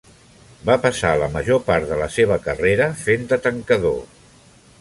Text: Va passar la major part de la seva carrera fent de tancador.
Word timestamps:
Va 0.69 0.77
passar 0.85 1.11
la 1.25 1.27
major 1.35 1.61
part 1.69 1.87
de 1.91 1.99
la 2.01 2.09
seva 2.15 2.39
carrera 2.49 2.91
fent 3.05 3.31
de 3.35 3.43
tancador. 3.47 4.01